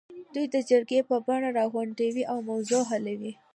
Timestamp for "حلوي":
2.91-3.31